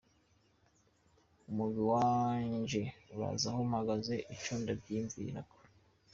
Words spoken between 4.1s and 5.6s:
ico ndavyiyumvirako.